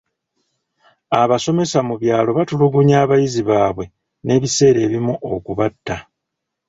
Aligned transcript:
Abasomesa 1.21 1.79
mu 1.87 1.95
byalo 2.01 2.29
batulugunya 2.37 2.95
abayizi 3.03 3.41
baabwe 3.49 3.85
n'ebiseera 4.25 4.79
ebimu 4.87 5.13
okubatta. 5.33 5.95